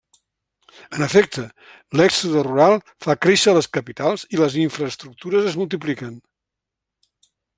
[0.99, 1.43] En efecte,
[2.01, 6.17] l'èxode rural fa créixer les capitals i les infraestructures es multipliquen.